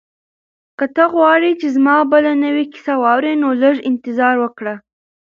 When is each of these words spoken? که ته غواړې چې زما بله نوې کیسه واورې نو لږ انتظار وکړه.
که 0.77 0.85
ته 0.95 1.03
غواړې 1.13 1.51
چې 1.59 1.67
زما 1.75 1.95
بله 2.13 2.31
نوې 2.43 2.65
کیسه 2.73 2.93
واورې 3.01 3.33
نو 3.41 3.49
لږ 3.63 3.75
انتظار 3.89 4.35
وکړه. 4.39 4.75